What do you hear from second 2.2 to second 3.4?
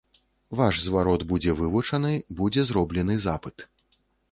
будзе зроблены